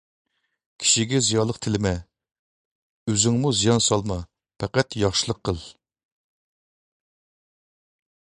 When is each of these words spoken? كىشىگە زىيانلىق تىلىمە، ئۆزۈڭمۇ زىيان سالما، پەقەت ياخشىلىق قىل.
كىشىگە 0.83 1.19
زىيانلىق 1.25 1.57
تىلىمە، 1.65 1.91
ئۆزۈڭمۇ 3.11 3.51
زىيان 3.59 3.83
سالما، 3.89 4.17
پەقەت 4.65 4.97
ياخشىلىق 5.03 5.45
قىل. 5.51 5.61